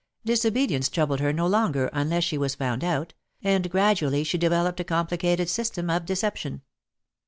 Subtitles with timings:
[0.25, 3.13] Disobedience troubled her no longer unless she was found out,
[3.43, 6.63] and, gradually, she developed a complicated system of deception.